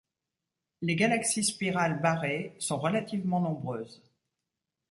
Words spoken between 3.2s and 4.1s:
nombreuses.